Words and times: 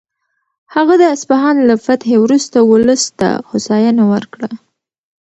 هغه 0.75 0.93
د 1.01 1.03
اصفهان 1.15 1.55
له 1.69 1.75
فتحې 1.85 2.17
وروسته 2.19 2.57
ولس 2.71 3.03
ته 3.19 3.29
هوساینه 3.49 4.03
ورکړه. 4.13 4.49